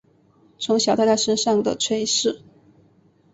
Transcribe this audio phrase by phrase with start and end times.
[0.57, 2.41] 从小带在身上的垂饰